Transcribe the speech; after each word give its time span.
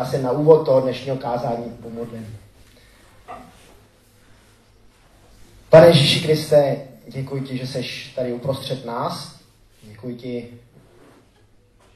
Já 0.00 0.06
se 0.06 0.18
na 0.18 0.32
úvod 0.32 0.64
toho 0.64 0.80
dnešního 0.80 1.16
kázání 1.16 1.70
pomodlím. 1.82 2.38
Pane 5.70 5.86
Ježíši 5.86 6.20
Kriste, 6.20 6.76
děkuji 7.08 7.42
ti, 7.42 7.58
že 7.58 7.66
jsi 7.66 7.84
tady 8.14 8.32
uprostřed 8.32 8.84
nás. 8.84 9.40
Děkuji 9.82 10.16
ti, 10.16 10.48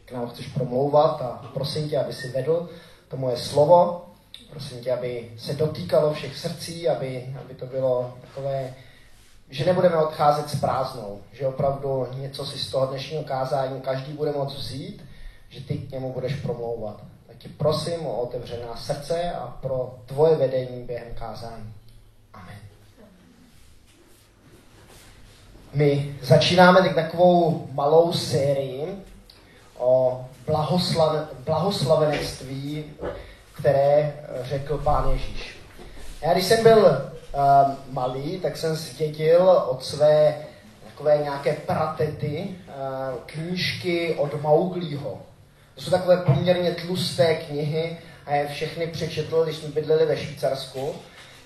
k 0.04 0.12
nám 0.12 0.28
chceš 0.28 0.46
promlouvat 0.46 1.22
a 1.22 1.50
prosím 1.54 1.88
tě, 1.88 1.98
aby 1.98 2.12
si 2.12 2.28
vedl 2.28 2.68
to 3.08 3.16
moje 3.16 3.36
slovo. 3.36 4.06
Prosím 4.50 4.80
tě, 4.80 4.92
aby 4.92 5.32
se 5.38 5.52
dotýkalo 5.52 6.14
všech 6.14 6.38
srdcí, 6.38 6.88
aby, 6.88 7.34
aby 7.44 7.54
to 7.54 7.66
bylo 7.66 8.14
takové, 8.20 8.74
že 9.50 9.64
nebudeme 9.64 9.96
odcházet 9.96 10.50
s 10.50 10.60
prázdnou, 10.60 11.20
že 11.32 11.46
opravdu 11.46 12.06
něco 12.14 12.46
si 12.46 12.58
z 12.58 12.70
toho 12.70 12.86
dnešního 12.86 13.24
kázání 13.24 13.80
každý 13.80 14.12
bude 14.12 14.32
moct 14.32 14.54
vzít, 14.54 15.04
že 15.48 15.60
ty 15.60 15.78
k 15.78 15.90
němu 15.90 16.12
budeš 16.12 16.34
promlouvat 16.34 17.13
tě 17.38 17.48
prosím 17.48 18.06
o 18.06 18.20
otevřená 18.20 18.76
srdce 18.76 19.32
a 19.32 19.46
pro 19.60 19.94
tvoje 20.06 20.36
vedení 20.36 20.82
během 20.82 21.14
kázání. 21.14 21.74
Amen. 22.34 22.58
My 25.74 26.16
začínáme 26.22 26.82
teď 26.82 26.94
takovou 26.94 27.68
malou 27.72 28.12
sérii 28.12 29.04
o 29.78 30.24
blahoslav, 30.46 31.28
blahoslavenectví, 31.44 32.84
které 33.52 34.14
řekl 34.42 34.78
pán 34.78 35.10
Ježíš. 35.10 35.56
Já 36.22 36.32
když 36.32 36.44
jsem 36.44 36.62
byl 36.62 36.84
uh, 36.84 37.74
malý, 37.90 38.40
tak 38.40 38.56
jsem 38.56 38.74
zdědil 38.74 39.50
od 39.50 39.84
své 39.84 40.44
takové 40.84 41.18
nějaké 41.18 41.52
pratety 41.52 42.48
uh, 42.48 42.74
knížky 43.26 44.14
od 44.14 44.42
Mauglího. 44.42 45.18
To 45.74 45.80
jsou 45.80 45.90
takové 45.90 46.16
poměrně 46.16 46.70
tlusté 46.70 47.34
knihy 47.34 47.98
a 48.26 48.34
je 48.34 48.48
všechny 48.48 48.86
přečetl, 48.86 49.44
když 49.44 49.56
jsme 49.56 49.68
bydleli 49.68 50.06
ve 50.06 50.16
Švýcarsku. 50.16 50.94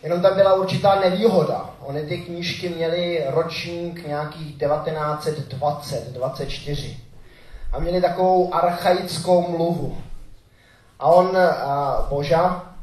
Jenom 0.03 0.23
tam 0.23 0.37
byla 0.37 0.55
určitá 0.55 1.01
nevýhoda. 1.01 1.71
Ony 1.81 2.03
ty 2.03 2.19
knížky 2.19 2.69
měly 2.69 3.25
ročník 3.27 4.07
nějakých 4.07 4.59
1920-24. 4.59 6.97
A 7.73 7.79
měly 7.79 8.01
takovou 8.01 8.55
archaickou 8.55 9.51
mluvu. 9.51 9.99
A 10.99 11.07
on, 11.07 11.37
a 11.37 12.07
Boža, 12.11 12.75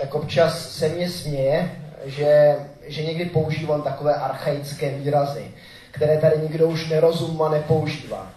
tak 0.00 0.14
občas 0.14 0.70
se 0.70 0.88
mě 0.88 1.10
směje, 1.10 1.80
že, 2.04 2.56
že 2.86 3.04
někdy 3.04 3.24
používám 3.24 3.82
takové 3.82 4.14
archaické 4.14 4.90
výrazy, 4.90 5.50
které 5.90 6.18
tady 6.18 6.38
nikdo 6.38 6.66
už 6.66 6.88
nerozumí 6.88 7.40
a 7.40 7.48
nepoužívá. 7.48 8.30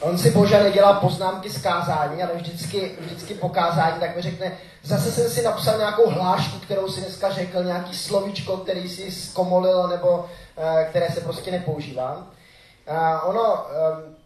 On 0.00 0.18
si 0.18 0.30
Boža 0.30 0.62
nedělá 0.62 0.92
poznámky 0.92 1.50
z 1.50 1.62
kázání, 1.62 2.22
ale 2.22 2.34
vždycky, 2.34 2.96
vždycky 3.00 3.34
po 3.34 3.48
kázání 3.48 4.00
tak 4.00 4.16
mi 4.16 4.22
řekne, 4.22 4.58
zase 4.82 5.12
jsem 5.12 5.30
si 5.30 5.42
napsal 5.42 5.78
nějakou 5.78 6.10
hlášku, 6.10 6.58
kterou 6.58 6.88
si 6.88 7.00
dneska 7.00 7.30
řekl, 7.30 7.64
nějaký 7.64 7.96
slovíčko, 7.96 8.56
který 8.56 8.88
si 8.88 9.12
zkomolil, 9.12 9.88
nebo 9.88 10.18
uh, 10.18 10.84
které 10.90 11.10
se 11.10 11.20
prostě 11.20 11.50
nepoužívá. 11.50 12.16
Uh, 12.16 13.28
ono, 13.28 13.54
um, 13.54 14.16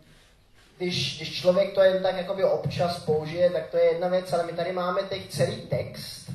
když, 0.79 1.17
když 1.17 1.41
člověk 1.41 1.75
to 1.75 1.83
jen 1.83 2.03
tak 2.03 2.17
jakoby 2.17 2.45
občas 2.45 2.99
použije, 2.99 3.51
tak 3.51 3.67
to 3.71 3.77
je 3.77 3.93
jedna 3.93 4.09
věc, 4.09 4.33
ale 4.33 4.47
my 4.47 4.53
tady 4.53 4.73
máme 4.73 5.03
teď 5.03 5.31
celý 5.31 5.57
text 5.57 6.31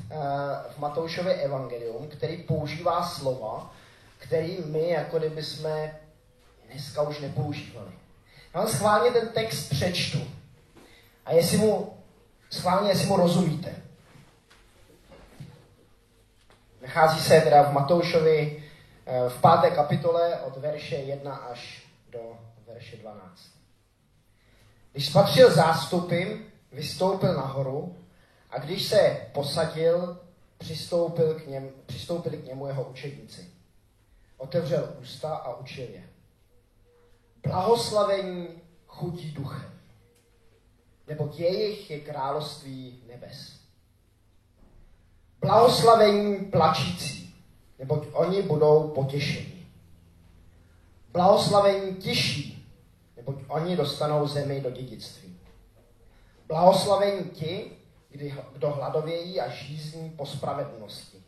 v 0.70 0.78
Matoušově 0.78 1.34
evangelium, 1.34 2.08
který 2.08 2.36
používá 2.36 3.02
slova, 3.08 3.72
který 4.18 4.58
my 4.64 4.88
jako 4.88 5.18
kdyby 5.18 5.42
jsme 5.42 6.00
dneska 6.72 7.02
už 7.02 7.20
nepoužívali. 7.20 7.90
Já 8.54 8.60
vám 8.60 8.68
schválně 8.68 9.10
ten 9.10 9.28
text 9.28 9.70
přečtu. 9.70 10.18
A 11.26 11.32
jestli 11.32 11.58
mu, 11.58 11.98
schválně, 12.50 12.90
jestli 12.90 13.06
mu 13.06 13.16
rozumíte. 13.16 13.76
Nachází 16.82 17.20
se 17.20 17.40
teda 17.40 17.62
v 17.62 17.72
Matoušovi 17.72 18.64
eh, 19.06 19.28
v 19.28 19.40
páté 19.40 19.70
kapitole 19.70 20.40
od 20.40 20.56
verše 20.56 20.96
1 20.96 21.34
až 21.34 21.86
do 22.10 22.38
verše 22.66 22.96
12. 22.96 23.40
Když 24.92 25.06
spatřil 25.06 25.54
zástupy, 25.54 26.24
vystoupil 26.72 27.34
nahoru 27.34 27.96
a 28.50 28.58
když 28.58 28.86
se 28.86 29.26
posadil, 29.32 30.18
přistoupil 30.58 31.34
k 31.34 31.46
něm, 31.46 31.70
přistoupili 31.86 32.38
k 32.38 32.44
němu 32.44 32.66
jeho 32.66 32.84
učedníci. 32.84 33.50
Otevřel 34.36 34.94
ústa 35.00 35.34
a 35.34 35.56
učil 35.56 35.84
je 35.90 36.02
blahoslavení 37.42 38.48
chudí 38.86 39.30
duchem, 39.30 39.72
neboť 41.08 41.38
jejich 41.38 41.90
je 41.90 42.00
království 42.00 43.02
nebes. 43.08 43.60
Blahoslavení 45.40 46.36
plačící, 46.36 47.34
neboť 47.78 48.06
oni 48.12 48.42
budou 48.42 48.88
potěšení. 48.88 49.66
Blahoslavení 51.12 51.94
tiší, 51.94 52.68
neboť 53.16 53.36
oni 53.48 53.76
dostanou 53.76 54.26
zemi 54.26 54.60
do 54.60 54.70
dědictví. 54.70 55.40
Blahoslavení 56.46 57.30
ti, 57.30 57.72
kdy, 58.10 58.34
kdo 58.52 58.70
hladovějí 58.70 59.40
a 59.40 59.50
žízní 59.50 60.10
po 60.10 60.26
spravedlnosti, 60.26 61.22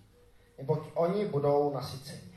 neboť 0.59 0.78
oni 0.95 1.25
budou 1.25 1.75
nasyceni. 1.75 2.33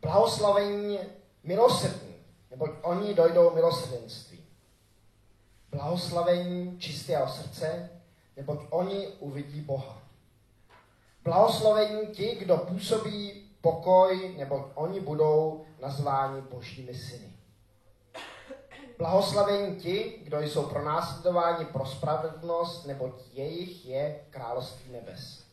Blahoslavení 0.00 0.98
milosrdní, 1.44 2.07
neboť 2.50 2.70
oni 2.82 3.14
dojdou 3.14 3.54
milosrdenství. 3.54 4.38
Blahoslavení 5.70 6.78
čistého 6.78 7.28
srdce, 7.28 7.90
neboť 8.36 8.60
oni 8.70 9.08
uvidí 9.08 9.60
Boha. 9.60 10.02
Blahoslavení 11.24 12.06
ti, 12.06 12.36
kdo 12.40 12.56
působí 12.56 13.44
pokoj, 13.60 14.34
neboť 14.36 14.62
oni 14.74 15.00
budou 15.00 15.64
nazváni 15.80 16.40
božími 16.40 16.94
syny. 16.94 17.32
Blahoslavení 18.98 19.76
ti, 19.76 20.20
kdo 20.24 20.40
jsou 20.40 20.66
pro 20.66 20.84
následování 20.84 21.64
pro 21.64 21.86
spravedlnost, 21.86 22.86
neboť 22.86 23.12
jejich 23.32 23.86
je 23.86 24.24
království 24.30 24.92
nebes. 24.92 25.47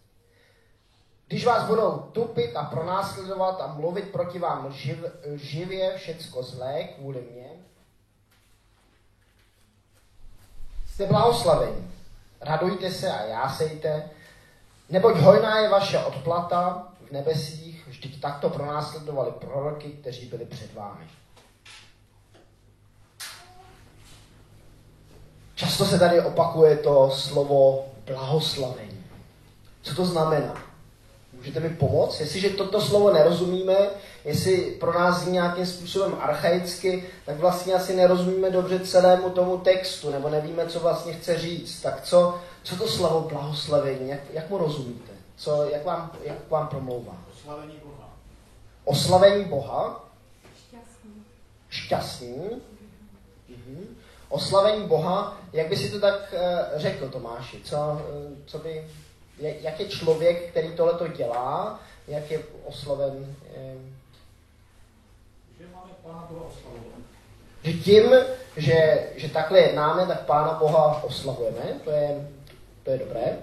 Když 1.27 1.45
vás 1.45 1.63
budou 1.63 2.09
tupit 2.11 2.55
a 2.55 2.63
pronásledovat 2.63 3.61
a 3.61 3.67
mluvit 3.67 4.11
proti 4.11 4.39
vám 4.39 4.71
živ, 4.73 5.05
živě 5.35 5.97
všecko 5.97 6.43
zlé 6.43 6.83
kvůli 6.83 7.21
mně, 7.31 7.49
jste 10.87 11.05
blahoslaveni. 11.05 11.87
Radujte 12.41 12.91
se 12.91 13.11
a 13.11 13.25
jásejte, 13.25 14.09
neboť 14.89 15.15
hojná 15.15 15.59
je 15.59 15.69
vaše 15.69 15.99
odplata 15.99 16.87
v 17.07 17.11
nebesích, 17.11 17.87
vždyť 17.87 18.21
takto 18.21 18.49
pronásledovali 18.49 19.31
proroky, 19.31 19.89
kteří 19.89 20.25
byli 20.25 20.45
před 20.45 20.73
vámi. 20.73 21.07
Často 25.55 25.85
se 25.85 25.99
tady 25.99 26.21
opakuje 26.21 26.77
to 26.77 27.11
slovo 27.11 27.85
blahoslavení. 28.05 29.05
Co 29.81 29.95
to 29.95 30.05
znamená? 30.05 30.74
Můžete 31.45 31.59
mi 31.59 31.75
pomoct? 31.75 32.19
Jestliže 32.19 32.50
toto 32.50 32.81
slovo 32.81 33.13
nerozumíme, 33.13 33.75
jestli 34.23 34.57
pro 34.57 34.94
nás 34.94 35.22
zní 35.22 35.33
nějakým 35.33 35.66
způsobem 35.66 36.17
archaicky, 36.19 37.09
tak 37.25 37.38
vlastně 37.38 37.73
asi 37.73 37.95
nerozumíme 37.95 38.51
dobře 38.51 38.79
celému 38.79 39.29
tomu 39.29 39.57
textu, 39.57 40.11
nebo 40.11 40.29
nevíme, 40.29 40.67
co 40.67 40.79
vlastně 40.79 41.13
chce 41.13 41.38
říct. 41.38 41.81
Tak 41.81 42.01
co, 42.01 42.39
co 42.63 42.75
to 42.75 42.88
slovo 42.88 43.29
blahoslavení, 43.29 44.09
jak, 44.09 44.19
jak 44.34 44.50
mu 44.50 44.57
rozumíte? 44.57 45.11
Co, 45.38 45.63
jak, 45.63 45.85
vám, 45.85 46.11
jak 46.23 46.50
vám 46.50 46.67
promlouvá? 46.67 47.17
Oslavení 47.34 47.75
Boha. 47.84 48.09
Oslavení 48.85 49.45
Boha? 49.45 50.05
Šťastný. 50.67 51.11
Šťastný? 51.69 52.38
Mhm. 53.50 53.95
Oslavení 54.29 54.88
Boha, 54.88 55.38
jak 55.53 55.69
by 55.69 55.78
si 55.78 55.89
to 55.89 56.00
tak 56.00 56.34
uh, 56.34 56.79
řekl, 56.79 57.09
Tomáši? 57.09 57.61
Co, 57.64 57.78
uh, 57.78 58.37
co 58.46 58.58
by 58.58 58.87
jak 59.40 59.79
je 59.79 59.87
člověk, 59.87 60.49
který 60.49 60.72
tohle 60.72 60.93
to 60.93 61.08
dělá, 61.08 61.79
jak 62.08 62.32
je 62.32 62.40
osloven. 62.64 63.35
Že 65.59 65.66
máme 65.73 65.91
Pána 66.03 66.28
Boha 66.32 66.46
oslavovat. 66.46 66.99
Že 67.64 67.73
tím, 67.73 68.03
že, 68.58 69.09
že 69.16 69.29
takhle 69.29 69.59
jednáme, 69.59 70.05
tak 70.05 70.26
Pána 70.26 70.53
Boha 70.53 71.03
oslavujeme, 71.03 71.79
to 71.84 71.91
je, 71.91 72.28
to 72.84 72.91
je 72.91 72.97
dobré. 72.97 73.37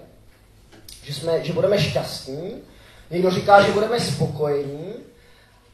Že, 1.02 1.14
jsme, 1.14 1.44
že 1.44 1.52
budeme 1.52 1.78
šťastní. 1.78 2.62
Někdo 3.10 3.30
říká, 3.30 3.62
že 3.62 3.72
budeme 3.72 4.00
spokojení. 4.00 4.94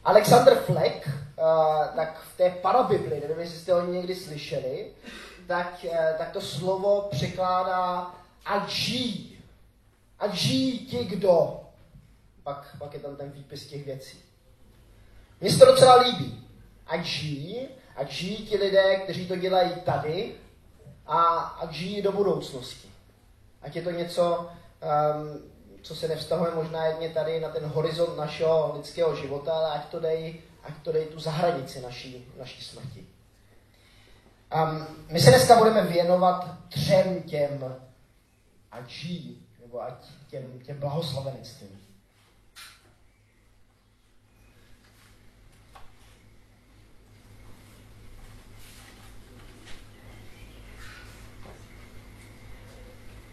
Alexander 0.05 0.55
Fleck, 0.55 1.07
uh, 1.07 1.13
tak 1.95 2.21
v 2.33 2.37
té 2.37 2.49
parabibli, 2.49 3.21
nevím, 3.21 3.39
jestli 3.39 3.59
jste 3.59 3.73
ho 3.73 3.85
někdy 3.85 4.15
slyšeli, 4.15 4.85
tak, 5.47 5.85
uh, 5.89 5.95
tak 6.17 6.31
to 6.31 6.41
slovo 6.41 7.07
překládá 7.11 8.11
agí 8.45 9.28
Ať 10.19 10.33
žijí 10.33 10.85
ti, 10.85 11.05
kdo. 11.05 11.61
Pak, 12.43 12.75
pak 12.79 12.93
je 12.93 12.99
tam 12.99 13.15
ten 13.15 13.31
výpis 13.31 13.67
těch 13.67 13.85
věcí. 13.85 14.17
Mně 15.41 15.51
se 15.51 15.59
to 15.59 15.65
docela 15.65 16.01
líbí. 16.01 16.47
Ať 16.87 17.05
žijí, 17.05 17.67
ať 17.95 18.11
žijí 18.11 18.47
ti 18.47 18.57
lidé, 18.57 18.95
kteří 18.95 19.27
to 19.27 19.35
dělají 19.35 19.71
tady, 19.85 20.35
a, 21.05 21.17
a 21.37 21.71
žijí 21.71 22.01
do 22.01 22.11
budoucnosti. 22.11 22.89
Ať 23.61 23.75
je 23.75 23.81
to 23.81 23.91
něco, 23.91 24.39
um, 24.39 25.39
co 25.81 25.95
se 25.95 26.07
nevztahuje 26.07 26.51
možná 26.55 26.85
jedně 26.85 27.09
tady 27.09 27.39
na 27.39 27.49
ten 27.49 27.65
horizont 27.65 28.17
našeho 28.17 28.73
lidského 28.77 29.15
života, 29.15 29.53
ale 29.53 29.71
ať 29.71 29.85
to 29.85 29.99
dej, 29.99 30.41
ať 30.63 30.73
to 30.83 30.91
dej 30.91 31.05
tu 31.05 31.19
zahranici 31.19 31.81
naší, 31.81 32.25
naší 32.37 32.63
smrti. 32.63 33.07
Um, 34.55 34.87
my 35.09 35.19
se 35.19 35.29
dneska 35.29 35.57
budeme 35.57 35.81
věnovat 35.81 36.57
třem 36.69 37.23
těm, 37.23 37.75
ať 38.71 38.89
žijí, 38.89 39.47
nebo 39.69 39.83
ať 39.83 39.93
těm, 40.27 40.59
těm 40.59 40.79
blahoslavenictvím. 40.79 41.69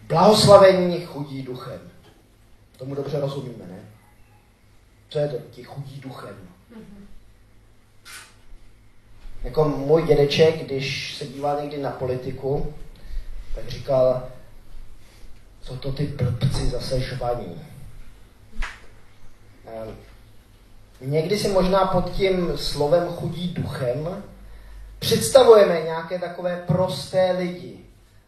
Blahoslavení 0.02 1.06
chudí 1.06 1.42
duchem. 1.42 1.80
Tomu 2.76 2.94
dobře 2.94 3.20
rozumíme, 3.20 3.66
ne? 3.66 3.88
Co 5.08 5.18
je 5.18 5.28
to, 5.28 5.36
ti 5.50 5.62
chudí 5.62 6.00
duchem? 6.00 6.48
Jako 9.42 9.64
můj 9.68 10.06
dědeček, 10.06 10.64
když 10.64 11.14
se 11.14 11.26
díval 11.26 11.60
někdy 11.60 11.78
na 11.78 11.90
politiku, 11.90 12.74
tak 13.54 13.68
říkal, 13.68 14.35
co 15.66 15.76
to 15.76 15.92
ty 15.92 16.06
blbci 16.06 16.70
zase 16.70 17.00
žvaní. 17.00 17.62
Ehm, 19.66 19.96
někdy 21.00 21.38
si 21.38 21.48
možná 21.48 21.86
pod 21.86 22.10
tím 22.10 22.58
slovem 22.58 23.08
chudí 23.08 23.48
duchem 23.48 24.22
představujeme 24.98 25.80
nějaké 25.80 26.18
takové 26.18 26.64
prosté 26.66 27.32
lidi, 27.38 27.80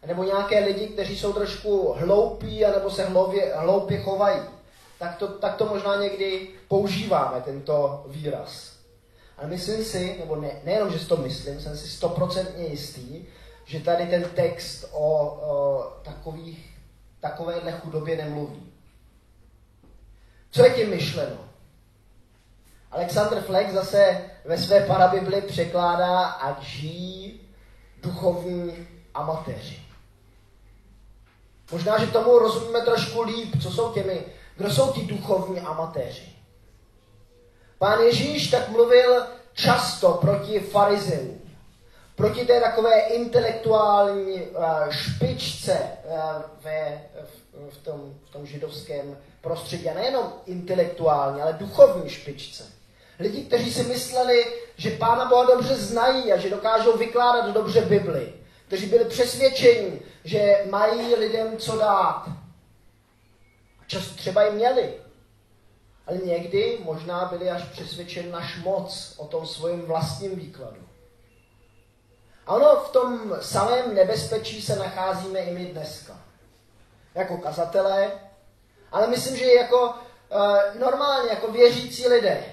nebo 0.07 0.23
nějaké 0.23 0.59
lidi, 0.59 0.87
kteří 0.87 1.17
jsou 1.17 1.33
trošku 1.33 1.93
hloupí, 1.97 2.65
anebo 2.65 2.89
se 2.89 3.05
hloupě, 3.05 3.53
hloupě 3.55 3.97
chovají. 3.97 4.41
Tak 4.99 5.15
to, 5.15 5.27
tak 5.27 5.55
to 5.55 5.65
možná 5.65 5.95
někdy 5.95 6.47
používáme, 6.67 7.41
tento 7.41 8.03
výraz. 8.07 8.73
Ale 9.37 9.47
myslím 9.47 9.83
si, 9.83 10.15
nebo 10.19 10.35
ne, 10.35 10.51
nejenom, 10.63 10.91
že 10.91 10.99
si 10.99 11.05
to 11.05 11.17
myslím, 11.17 11.61
jsem 11.61 11.77
si 11.77 11.87
stoprocentně 11.87 12.65
jistý, 12.65 13.25
že 13.65 13.79
tady 13.79 14.07
ten 14.07 14.23
text 14.23 14.89
o, 14.91 15.07
o 15.25 15.83
takových, 16.03 16.68
takovéhle 17.19 17.71
chudobě 17.71 18.17
nemluví. 18.17 18.73
Co 20.51 20.63
je 20.63 20.73
tím 20.73 20.89
myšleno? 20.89 21.37
Alexander 22.91 23.41
Fleck 23.41 23.71
zase 23.71 24.25
ve 24.45 24.57
své 24.57 24.85
parabibli 24.85 25.41
překládá, 25.41 26.25
ať 26.25 26.63
žijí 26.63 27.41
duchovní 28.01 28.87
amatéři. 29.13 29.79
Možná, 31.71 31.97
že 31.97 32.07
tomu 32.07 32.39
rozumíme 32.39 32.81
trošku 32.81 33.21
líp, 33.21 33.61
co 33.61 33.71
jsou 33.71 33.93
těmi, 33.93 34.25
kdo 34.57 34.71
jsou 34.71 34.91
ti 34.93 35.01
duchovní 35.01 35.59
amatéři. 35.59 36.35
Pán 37.77 37.99
Ježíš 37.99 38.47
tak 38.47 38.69
mluvil 38.69 39.25
často 39.53 40.13
proti 40.13 40.59
farizeům, 40.59 41.38
proti 42.19 42.45
té 42.45 42.59
takové 42.61 42.99
intelektuální 42.99 44.41
uh, 44.41 44.89
špičce 44.89 45.77
uh, 46.05 46.41
ve, 46.63 47.01
v, 47.23 47.69
v, 47.69 47.77
tom, 47.83 48.13
v 48.25 48.29
tom 48.29 48.45
židovském 48.45 49.17
prostředí. 49.41 49.89
A 49.89 49.93
nejenom 49.93 50.33
intelektuální, 50.45 51.41
ale 51.41 51.53
duchovní 51.53 52.09
špičce. 52.09 52.63
Lidi, 53.19 53.45
kteří 53.45 53.73
si 53.73 53.83
mysleli, 53.83 54.45
že 54.77 54.91
Pána 54.91 55.25
Boha 55.25 55.45
dobře 55.45 55.75
znají 55.75 56.33
a 56.33 56.37
že 56.37 56.49
dokážou 56.49 56.97
vykládat 56.97 57.53
dobře 57.53 57.81
Bibli 57.81 58.33
kteří 58.69 58.85
byli 58.85 59.05
přesvědčeni, 59.05 60.01
že 60.23 60.65
mají 60.69 61.15
lidem 61.15 61.57
co 61.57 61.77
dát. 61.77 62.25
A 63.81 63.85
často 63.87 64.15
třeba 64.15 64.43
i 64.43 64.53
měli. 64.53 64.93
Ale 66.07 66.17
někdy 66.17 66.77
možná 66.83 67.25
byli 67.25 67.49
až 67.49 67.63
přesvědčeni 67.63 68.31
naš 68.31 68.63
moc 68.63 69.13
o 69.17 69.25
tom 69.25 69.47
svém 69.47 69.81
vlastním 69.81 70.35
výkladu. 70.35 70.88
A 72.49 72.53
ono 72.53 72.75
v 72.75 72.89
tom 72.89 73.35
samém 73.41 73.95
nebezpečí 73.95 74.61
se 74.61 74.75
nacházíme 74.75 75.39
i 75.39 75.53
my 75.53 75.65
dneska. 75.65 76.17
Jako 77.15 77.37
kazatelé, 77.37 78.11
ale 78.91 79.07
myslím, 79.07 79.37
že 79.37 79.53
jako 79.53 79.85
uh, 79.85 80.79
normálně, 80.79 81.29
jako 81.29 81.51
věřící 81.51 82.07
lidé. 82.07 82.43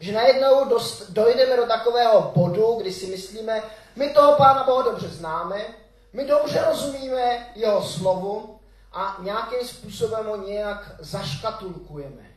Že 0.00 0.12
najednou 0.12 0.64
dost, 0.64 1.10
dojdeme 1.10 1.56
do 1.56 1.66
takového 1.66 2.32
bodu, 2.34 2.76
kdy 2.80 2.92
si 2.92 3.06
myslíme, 3.06 3.62
my 3.96 4.10
toho 4.10 4.36
Pána 4.36 4.64
Boha 4.64 4.82
dobře 4.82 5.08
známe, 5.08 5.66
my 6.12 6.24
dobře 6.24 6.64
rozumíme 6.68 7.52
jeho 7.54 7.82
slovu 7.82 8.60
a 8.92 9.16
nějakým 9.20 9.68
způsobem 9.68 10.26
ho 10.26 10.36
nějak 10.36 10.90
zaškatulkujeme. 10.98 12.30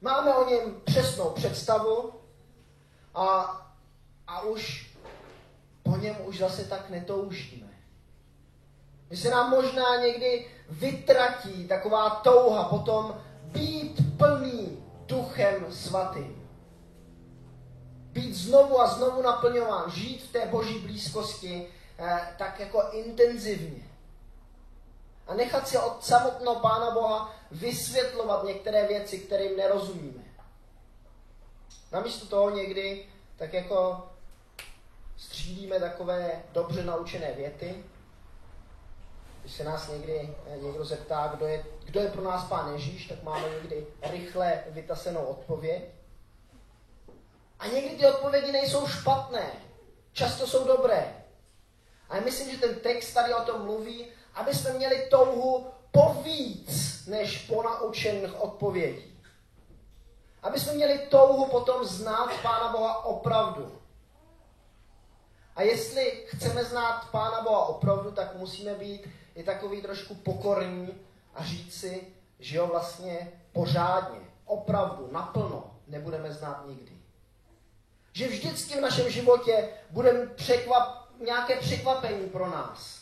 Máme 0.00 0.34
o 0.34 0.50
něm 0.50 0.80
přesnou 0.84 1.30
představu 1.30 2.12
a, 3.14 3.56
a 4.26 4.40
už 4.40 4.87
po 5.90 5.96
něm 5.96 6.16
už 6.24 6.38
zase 6.38 6.64
tak 6.64 6.90
netoužíme. 6.90 7.68
My 9.10 9.16
se 9.16 9.30
nám 9.30 9.50
možná 9.50 9.96
někdy 9.96 10.46
vytratí 10.70 11.68
taková 11.68 12.10
touha 12.10 12.64
potom 12.64 13.20
být 13.42 14.18
plný 14.18 14.84
duchem 15.06 15.72
svatým 15.72 16.48
být 18.18 18.34
znovu 18.34 18.80
a 18.80 18.86
znovu 18.86 19.22
naplňován, 19.22 19.90
žít 19.90 20.22
v 20.22 20.32
té 20.32 20.46
boží 20.46 20.78
blízkosti 20.78 21.66
eh, 21.98 22.34
tak 22.38 22.60
jako 22.60 22.82
intenzivně. 22.92 23.82
A 25.26 25.34
nechat 25.34 25.68
si 25.68 25.78
od 25.78 26.04
samotného 26.04 26.54
Pána 26.54 26.90
Boha 26.90 27.34
vysvětlovat 27.50 28.44
některé 28.44 28.86
věci, 28.86 29.18
kterým 29.18 29.56
nerozumíme. 29.56 30.24
Namísto 31.92 32.26
toho 32.26 32.50
někdy 32.50 33.06
tak 33.36 33.52
jako 33.52 34.08
střídíme 35.18 35.80
takové 35.80 36.42
dobře 36.52 36.84
naučené 36.84 37.32
věty. 37.32 37.84
Když 39.40 39.52
se 39.52 39.64
nás 39.64 39.88
někdy 39.88 40.36
eh, 40.46 40.56
někdo 40.56 40.84
zeptá, 40.84 41.32
kdo 41.36 41.46
je, 41.46 41.64
kdo 41.84 42.00
je 42.00 42.10
pro 42.10 42.22
nás 42.22 42.44
Pán 42.44 42.72
Ježíš, 42.72 43.06
tak 43.06 43.22
máme 43.22 43.50
někdy 43.50 43.86
rychle 44.02 44.64
vytasenou 44.68 45.24
odpověď. 45.24 45.82
A 47.58 47.66
někdy 47.66 47.96
ty 47.96 48.06
odpovědi 48.06 48.52
nejsou 48.52 48.86
špatné. 48.86 49.52
Často 50.12 50.46
jsou 50.46 50.66
dobré. 50.66 51.14
A 52.08 52.20
myslím, 52.20 52.50
že 52.50 52.58
ten 52.58 52.74
text 52.74 53.12
tady 53.12 53.34
o 53.34 53.44
tom 53.44 53.64
mluví, 53.64 54.06
aby 54.34 54.54
jsme 54.54 54.72
měli 54.72 55.06
touhu 55.10 55.66
po 55.92 56.16
víc, 56.22 57.06
než 57.06 57.38
po 57.38 57.62
naučených 57.62 58.40
odpovědí. 58.40 59.20
Aby 60.42 60.60
jsme 60.60 60.72
měli 60.72 60.98
touhu 60.98 61.46
potom 61.46 61.84
znát 61.84 62.30
Pána 62.42 62.72
Boha 62.72 63.04
opravdu. 63.04 63.77
A 65.58 65.62
jestli 65.62 66.12
chceme 66.26 66.64
znát 66.64 67.10
Pána 67.10 67.42
Boha 67.42 67.66
opravdu, 67.66 68.10
tak 68.10 68.34
musíme 68.34 68.74
být 68.74 69.08
i 69.34 69.42
takový 69.42 69.82
trošku 69.82 70.14
pokorní 70.14 70.94
a 71.34 71.44
říct 71.44 71.74
si, 71.80 72.06
že 72.38 72.60
ho 72.60 72.66
vlastně 72.66 73.32
pořádně, 73.52 74.18
opravdu, 74.44 75.08
naplno 75.12 75.76
nebudeme 75.86 76.32
znát 76.32 76.64
nikdy. 76.66 76.92
Že 78.12 78.28
vždycky 78.28 78.78
v 78.78 78.80
našem 78.80 79.10
životě 79.10 79.68
bude 79.90 80.26
překvap, 80.26 81.08
nějaké 81.24 81.56
překvapení 81.56 82.28
pro 82.28 82.50
nás. 82.50 83.00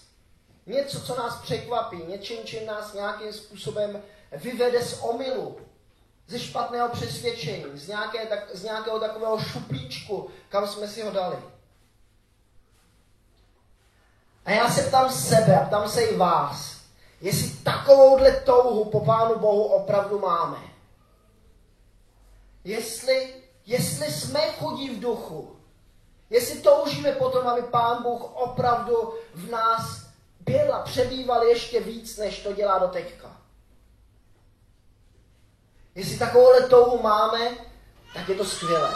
Něco, 0.66 1.00
co 1.00 1.16
nás 1.16 1.40
překvapí, 1.42 1.96
něčím, 2.08 2.38
čím 2.44 2.66
nás 2.66 2.94
nějakým 2.94 3.32
způsobem 3.32 4.02
vyvede 4.32 4.82
z 4.82 5.02
omylu, 5.02 5.58
ze 6.26 6.38
špatného 6.38 6.88
přesvědčení, 6.88 7.64
z, 7.74 7.88
nějaké, 7.88 8.26
tak, 8.26 8.56
z 8.56 8.62
nějakého 8.62 9.00
takového 9.00 9.38
šuplíčku, 9.38 10.30
kam 10.48 10.68
jsme 10.68 10.88
si 10.88 11.02
ho 11.02 11.10
dali. 11.10 11.36
A 14.46 14.50
já 14.50 14.70
se 14.70 14.82
ptám 14.82 15.12
sebe 15.12 15.60
a 15.60 15.66
ptám 15.66 15.88
se 15.88 16.02
i 16.02 16.16
vás, 16.16 16.76
jestli 17.20 17.50
takovouhle 17.50 18.32
touhu 18.32 18.84
po 18.84 19.00
Pánu 19.00 19.38
Bohu 19.38 19.64
opravdu 19.64 20.18
máme. 20.18 20.58
Jestli 22.64 23.46
jestli 23.66 24.12
jsme 24.12 24.52
chudí 24.52 24.90
v 24.90 25.00
duchu, 25.00 25.56
jestli 26.30 26.60
toužíme 26.60 27.12
potom, 27.12 27.48
aby 27.48 27.62
Pán 27.62 28.02
Bůh 28.02 28.34
opravdu 28.34 29.14
v 29.34 29.50
nás 29.50 30.06
byl 30.40 30.74
a 30.74 30.82
přebýval 30.82 31.42
ještě 31.42 31.80
víc, 31.80 32.16
než 32.16 32.42
to 32.42 32.52
dělá 32.52 32.78
do 32.78 32.88
teďka. 32.88 33.36
Jestli 35.94 36.18
takovouhle 36.18 36.68
touhu 36.68 37.02
máme, 37.02 37.50
tak 38.14 38.28
je 38.28 38.34
to 38.34 38.44
skvělé. 38.44 38.94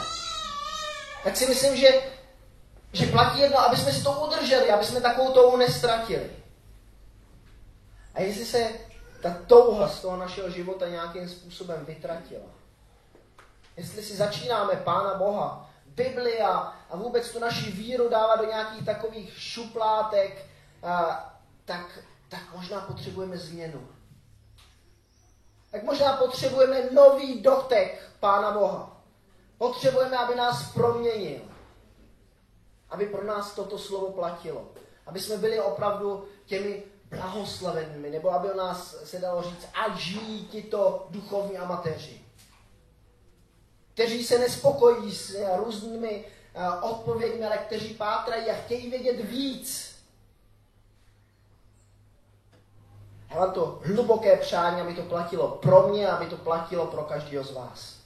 Tak 1.25 1.37
si 1.37 1.47
myslím, 1.47 1.77
že, 1.77 2.03
že 2.93 3.07
platí 3.07 3.39
jedno, 3.41 3.59
aby 3.59 3.77
jsme 3.77 3.93
si 3.93 4.05
to 4.05 4.13
udrželi, 4.13 4.71
aby 4.71 4.85
jsme 4.85 5.01
takovou 5.01 5.33
touhu 5.33 5.57
nestratili. 5.57 6.31
A 8.15 8.21
jestli 8.21 8.45
se 8.45 8.71
ta 9.23 9.37
touha 9.47 9.89
z 9.89 10.01
toho 10.01 10.17
našeho 10.17 10.51
života 10.51 10.89
nějakým 10.89 11.29
způsobem 11.29 11.85
vytratila, 11.85 12.47
jestli 13.77 14.03
si 14.03 14.17
začínáme 14.17 14.77
Pána 14.77 15.15
Boha 15.15 15.71
Bibli 15.87 16.41
a, 16.41 16.53
a 16.91 16.97
vůbec 16.97 17.33
tu 17.33 17.39
naši 17.39 17.71
víru 17.71 18.09
dávat 18.09 18.37
do 18.37 18.45
nějakých 18.47 18.87
takových 18.87 19.41
šuplátek, 19.41 20.47
a, 20.83 21.25
tak, 21.65 21.99
tak 22.29 22.41
možná 22.55 22.81
potřebujeme 22.81 23.39
změnu. 23.39 23.89
Tak 25.71 25.83
možná 25.83 26.17
potřebujeme 26.17 26.91
nový 26.91 27.41
dotek 27.41 28.11
Pána 28.21 28.51
Boha. 28.51 28.97
Potřebujeme, 29.59 30.17
aby 30.17 30.35
nás 30.35 30.73
proměnil. 30.73 31.50
Aby 32.91 33.07
pro 33.07 33.25
nás 33.25 33.55
toto 33.55 33.79
slovo 33.79 34.13
platilo. 34.13 34.69
Aby 35.07 35.21
jsme 35.21 35.37
byli 35.37 35.61
opravdu 35.61 36.25
těmi 36.47 36.83
blahoslavenými, 37.11 38.11
nebo 38.11 38.31
aby 38.31 38.51
o 38.51 38.57
nás 38.57 38.97
se 39.05 39.19
dalo 39.19 39.43
říct, 39.43 39.67
ať 39.75 39.97
žijí 39.97 40.47
tito 40.47 41.07
duchovní 41.11 41.59
amatéři, 41.59 42.21
kteří 43.95 44.25
se 44.25 44.39
nespokojí 44.39 45.15
s 45.15 45.37
různými 45.57 46.25
odpověďmi, 46.83 47.47
ale 47.47 47.59
kteří 47.59 47.95
pátrají 47.95 48.51
a 48.51 48.55
chtějí 48.55 48.91
vědět 48.91 49.25
víc. 49.25 49.97
Já 53.31 53.41
mám 53.41 53.53
to 53.53 53.81
hluboké 53.85 54.37
přání, 54.37 54.81
aby 54.81 54.95
to 54.95 55.03
platilo 55.03 55.49
pro 55.49 55.89
mě, 55.89 56.09
aby 56.09 56.27
to 56.27 56.37
platilo 56.37 56.87
pro 56.87 57.03
každého 57.03 57.45
z 57.45 57.53
vás. 57.53 58.00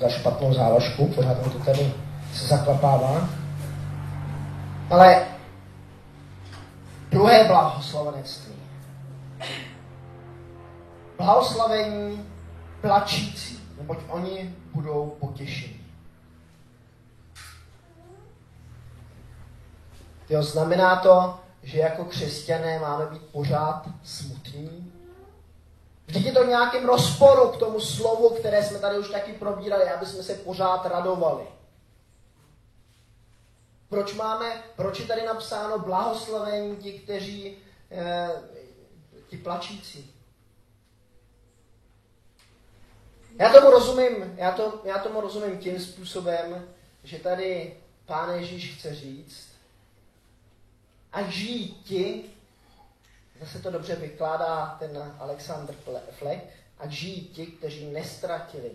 Za 0.00 0.08
špatnou 0.08 0.54
záložku, 0.54 1.06
pořád 1.06 1.52
to 1.52 1.58
tady 1.58 1.92
se 2.34 2.46
zaklapává. 2.46 3.28
Ale 4.90 5.26
druhé 7.10 7.44
blahoslavenectví. 7.44 8.52
Blahoslavení 11.16 12.26
plačící, 12.80 13.60
neboť 13.78 13.98
oni 14.08 14.54
budou 14.74 15.16
potěšení. 15.20 15.80
Jo, 20.28 20.42
znamená 20.42 20.96
to, 20.96 21.40
že 21.62 21.78
jako 21.78 22.04
křesťané 22.04 22.78
máme 22.78 23.06
být 23.06 23.22
pořád 23.22 23.88
smutní, 24.02 24.87
Vždyť 26.08 26.26
je 26.26 26.32
to 26.32 26.44
v 26.44 26.48
nějakém 26.48 26.86
rozporu 26.86 27.48
k 27.48 27.58
tomu 27.58 27.80
slovu, 27.80 28.30
které 28.30 28.64
jsme 28.64 28.78
tady 28.78 28.98
už 28.98 29.10
taky 29.10 29.32
probírali, 29.32 29.90
aby 29.90 30.06
jsme 30.06 30.22
se 30.22 30.34
pořád 30.34 30.86
radovali. 30.86 31.46
Proč 33.88 34.14
máme, 34.14 34.62
proč 34.76 35.00
je 35.00 35.06
tady 35.06 35.26
napsáno 35.26 35.78
blahoslavení 35.78 36.76
ti, 36.76 36.92
kteří, 36.92 37.58
eh, 37.90 38.30
ti 39.28 39.36
plačící? 39.36 40.14
Já 43.38 43.52
tomu 43.52 43.70
rozumím, 43.70 44.34
já, 44.36 44.52
to, 44.52 44.80
já 44.84 44.98
tomu 44.98 45.20
rozumím 45.20 45.58
tím 45.58 45.80
způsobem, 45.80 46.68
že 47.04 47.18
tady 47.18 47.76
Pán 48.06 48.34
Ježíš 48.34 48.78
chce 48.78 48.94
říct, 48.94 49.48
a 51.12 51.22
žijí 51.22 51.74
ti, 51.74 52.24
zase 53.40 53.58
to 53.58 53.70
dobře 53.70 53.96
vykládá 53.96 54.76
ten 54.78 55.14
Alexander 55.18 55.74
Fleck, 56.10 56.42
a 56.78 56.88
žijí 56.88 57.28
ti, 57.28 57.46
kteří 57.46 57.90
nestratili 57.90 58.70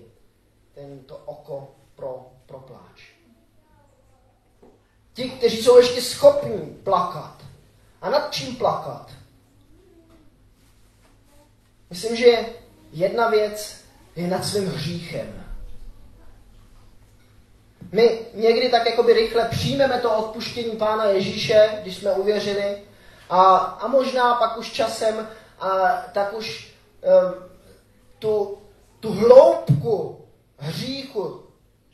tento 0.75 1.17
oko 1.17 1.75
pro, 1.95 2.31
pro 2.45 2.59
pláč. 2.59 3.03
Ti, 5.13 5.29
kteří 5.29 5.63
jsou 5.63 5.77
ještě 5.77 6.01
schopní 6.01 6.79
plakat. 6.83 7.43
A 8.01 8.09
nad 8.09 8.33
čím 8.33 8.55
plakat? 8.55 9.11
Myslím, 11.89 12.15
že 12.15 12.45
jedna 12.91 13.29
věc 13.29 13.83
je 14.15 14.27
nad 14.27 14.45
svým 14.45 14.67
hříchem. 14.67 15.43
My 17.91 18.19
někdy 18.33 18.69
tak 18.69 18.85
jakoby 18.85 19.13
rychle 19.13 19.49
přijmeme 19.49 19.99
to 19.99 20.17
odpuštění 20.17 20.77
Pána 20.77 21.05
Ježíše, 21.05 21.79
když 21.81 21.97
jsme 21.97 22.11
uvěřili, 22.11 22.81
a, 23.29 23.55
a 23.55 23.87
možná 23.87 24.33
pak 24.33 24.57
už 24.57 24.71
časem, 24.71 25.29
a, 25.59 25.69
tak 26.13 26.33
už 26.33 26.75
um, 27.01 27.33
tu, 28.19 28.57
tu 28.99 29.13
hloubku 29.13 30.25
hříchu, 30.57 31.43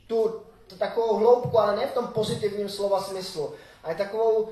tu, 0.08 0.42
tu 0.68 0.76
takovou 0.76 1.18
hloubku, 1.18 1.60
ale 1.60 1.76
ne 1.76 1.88
v 1.88 1.94
tom 1.94 2.08
pozitivním 2.08 2.70
slova 2.70 3.02
smyslu, 3.02 3.54
ale 3.84 3.96
takovou, 3.96 4.42
uh, 4.42 4.50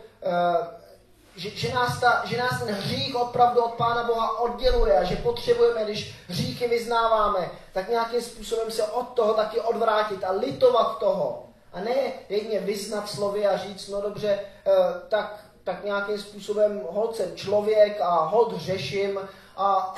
že, 1.36 1.50
že, 1.50 1.74
nás 1.74 2.00
ta, 2.00 2.22
že 2.26 2.38
nás 2.38 2.60
ten 2.60 2.76
hřích 2.76 3.16
opravdu 3.16 3.64
od 3.64 3.74
Pána 3.74 4.04
Boha 4.04 4.40
odděluje 4.40 4.98
a 4.98 5.04
že 5.04 5.16
potřebujeme, 5.16 5.84
když 5.84 6.16
hříchy 6.28 6.68
vyznáváme, 6.68 7.52
tak 7.74 7.90
nějakým 7.90 8.22
způsobem 8.22 8.72
se 8.72 8.84
od 8.84 9.04
toho 9.04 9.34
taky 9.34 9.60
odvrátit 9.60 10.24
a 10.24 10.32
litovat 10.32 11.00
toho. 11.00 11.44
A 11.74 11.80
ne 11.80 12.14
jedině 12.30 12.60
vyznat 12.60 13.10
slovy 13.10 13.48
a 13.48 13.58
říct, 13.58 13.88
no 13.90 14.02
dobře, 14.02 14.40
uh, 14.68 14.74
tak 15.10 15.47
tak 15.68 15.84
nějakým 15.84 16.20
způsobem 16.20 16.82
hod 16.90 17.16
jsem 17.16 17.36
člověk 17.36 18.02
a 18.02 18.26
hod 18.26 18.58
řeším 18.58 19.20
a, 19.58 19.96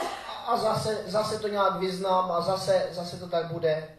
a 0.47 0.57
zase, 0.57 1.03
zase 1.07 1.39
to 1.39 1.47
nějak 1.47 1.75
vyznám 1.75 2.31
a 2.31 2.41
zase, 2.41 2.87
zase 2.91 3.19
to 3.19 3.27
tak 3.27 3.51
bude. 3.51 3.95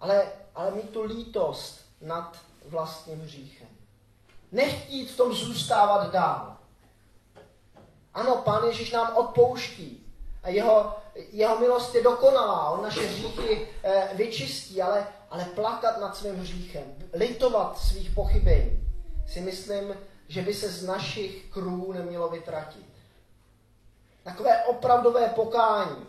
Ale, 0.00 0.26
ale 0.54 0.70
mít 0.70 0.90
tu 0.90 1.02
lítost 1.02 1.80
nad 2.00 2.36
vlastním 2.68 3.20
hříchem. 3.20 3.68
Nechtít 4.52 5.10
v 5.10 5.16
tom 5.16 5.34
zůstávat 5.34 6.12
dál. 6.12 6.56
Ano, 8.14 8.36
Pán 8.36 8.64
Ježíš 8.64 8.92
nám 8.92 9.16
odpouští. 9.16 10.06
A 10.42 10.48
jeho, 10.48 10.94
jeho 11.14 11.58
milost 11.58 11.94
je 11.94 12.02
dokonalá. 12.02 12.70
On 12.70 12.82
naše 12.82 13.06
hříchy 13.06 13.68
eh, 13.82 14.10
vyčistí, 14.14 14.82
ale, 14.82 15.06
ale 15.30 15.44
plakat 15.44 16.00
nad 16.00 16.16
svým 16.16 16.40
hříchem, 16.40 16.84
litovat 17.12 17.78
svých 17.78 18.10
pochybení, 18.10 18.88
si 19.26 19.40
myslím, 19.40 19.94
že 20.30 20.42
by 20.42 20.54
se 20.54 20.68
z 20.68 20.86
našich 20.86 21.44
krů 21.50 21.92
nemělo 21.92 22.28
vytratit. 22.28 22.86
Takové 24.22 24.64
opravdové 24.64 25.28
pokání. 25.28 26.06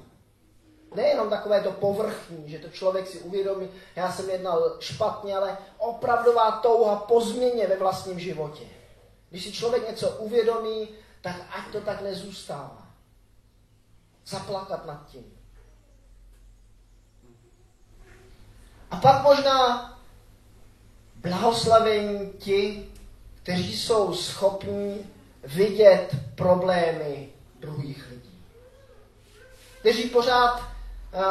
Nejenom 0.95 1.29
takové 1.29 1.61
to 1.61 1.71
povrchní, 1.71 2.49
že 2.49 2.59
to 2.59 2.69
člověk 2.69 3.07
si 3.07 3.19
uvědomí, 3.19 3.69
já 3.95 4.11
jsem 4.11 4.29
jednal 4.29 4.77
špatně, 4.79 5.37
ale 5.37 5.57
opravdová 5.77 6.51
touha 6.51 6.95
po 6.95 7.21
změně 7.21 7.67
ve 7.67 7.77
vlastním 7.77 8.19
životě. 8.19 8.63
Když 9.29 9.43
si 9.43 9.51
člověk 9.51 9.89
něco 9.89 10.09
uvědomí, 10.09 10.89
tak 11.21 11.35
ať 11.51 11.71
to 11.71 11.81
tak 11.81 12.01
nezůstává. 12.01 12.87
Zaplakat 14.25 14.85
nad 14.85 15.05
tím. 15.07 15.37
A 18.91 18.95
pak 18.95 19.23
možná 19.23 19.87
blahoslavení 21.15 22.33
ti, 22.33 22.91
kteří 23.43 23.77
jsou 23.77 24.13
schopní 24.13 24.99
vidět 25.43 26.15
problémy 26.35 27.29
druhých 27.59 28.09
lidí. 28.09 28.43
Kteří 29.79 30.03
pořád 30.03 30.59
uh, 30.59 31.21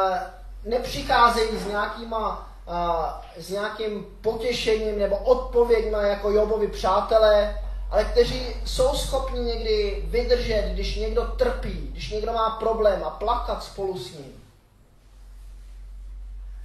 nepřicházejí 0.65 1.57
s, 1.57 1.67
nějakýma, 1.67 2.55
uh, 2.67 3.43
s 3.43 3.49
nějakým 3.49 4.05
potěšením 4.21 4.99
nebo 4.99 5.17
odpověďmi 5.17 5.97
jako 6.01 6.31
Jobovi 6.31 6.67
přátelé, 6.67 7.61
ale 7.89 8.05
kteří 8.05 8.47
jsou 8.65 8.95
schopni 8.95 9.39
někdy 9.39 10.03
vydržet, 10.05 10.71
když 10.73 10.95
někdo 10.95 11.25
trpí, 11.25 11.89
když 11.91 12.09
někdo 12.09 12.33
má 12.33 12.49
problém 12.49 13.03
a 13.03 13.09
plakat 13.09 13.63
spolu 13.63 13.97
s 13.97 14.13
ním. 14.13 14.40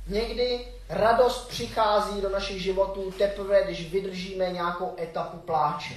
Někdy 0.07 0.69
radost 0.89 1.49
přichází 1.49 2.21
do 2.21 2.29
našich 2.29 2.63
životů 2.63 3.11
teprve, 3.11 3.65
když 3.65 3.91
vydržíme 3.91 4.51
nějakou 4.51 4.95
etapu 4.99 5.39
pláče. 5.39 5.95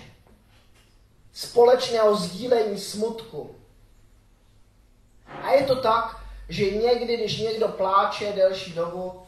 Společného 1.34 2.16
sdílení 2.16 2.80
smutku. 2.80 3.56
A 5.44 5.52
je 5.52 5.64
to 5.64 5.76
tak, 5.76 6.24
že 6.50 6.72
někdy, 6.72 7.18
když 7.18 7.38
někdo 7.38 7.68
pláče 7.68 8.34
delší 8.34 8.74
dobu, 8.74 9.24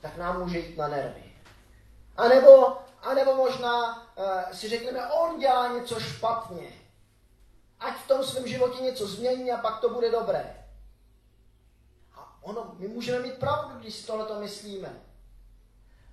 tak 0.00 0.16
nám 0.16 0.42
může 0.42 0.58
jít 0.58 0.76
na 0.76 0.88
nervy. 0.88 1.22
A 2.16 2.28
nebo, 2.28 2.76
a 3.02 3.14
nebo 3.14 3.34
možná 3.34 3.96
uh, 3.96 4.52
si 4.52 4.68
řekneme, 4.68 5.06
on 5.06 5.40
dělá 5.40 5.68
něco 5.68 6.00
špatně. 6.00 6.72
Ať 7.80 7.96
v 7.96 8.08
tom 8.08 8.24
svém 8.24 8.48
životě 8.48 8.82
něco 8.82 9.06
změní 9.06 9.52
a 9.52 9.56
pak 9.56 9.80
to 9.80 9.88
bude 9.88 10.10
dobré. 10.10 10.67
Ono, 12.42 12.74
my 12.78 12.88
můžeme 12.88 13.20
mít 13.20 13.34
pravdu, 13.34 13.78
když 13.78 13.94
si 13.94 14.06
tohle 14.06 14.40
myslíme. 14.40 15.02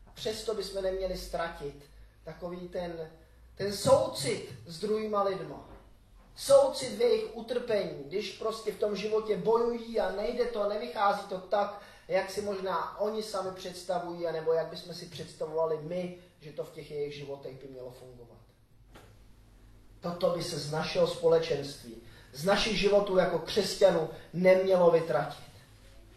A 0.08 0.12
přesto 0.14 0.54
bychom 0.54 0.84
neměli 0.84 1.18
ztratit 1.18 1.84
takový 2.24 2.68
ten, 2.68 3.12
ten 3.56 3.74
soucit 3.74 4.54
s 4.66 4.80
druhýma 4.80 5.24
lidma. 5.24 5.70
Soucit 6.36 6.98
v 6.98 7.02
jejich 7.02 7.36
utrpení, 7.36 8.04
když 8.04 8.38
prostě 8.38 8.72
v 8.72 8.80
tom 8.80 8.96
životě 8.96 9.38
bojují 9.38 10.00
a 10.00 10.12
nejde 10.12 10.46
to, 10.46 10.70
nevychází 10.70 11.22
to 11.28 11.40
tak, 11.40 11.82
jak 12.08 12.32
si 12.32 12.42
možná 12.42 13.00
oni 13.00 13.24
sami 13.24 13.52
představují, 13.52 14.28
anebo 14.28 14.54
jak 14.54 14.68
bychom 14.68 14.94
si 14.94 15.06
představovali 15.06 15.80
my, 15.82 16.18
že 16.40 16.52
to 16.52 16.64
v 16.64 16.72
těch 16.72 16.92
jejich 16.92 17.16
životech 17.16 17.62
by 17.62 17.68
mělo 17.68 17.92
fungovat. 17.92 18.38
Toto 20.02 20.30
by 20.30 20.44
se 20.44 20.60
z 20.60 20.72
našeho 20.72 21.08
společenství, 21.08 22.02
z 22.34 22.46
našich 22.46 22.80
životů 22.80 23.18
jako 23.18 23.40
křesťanů 23.40 24.10
nemělo 24.34 24.92
vytratit. 24.92 25.45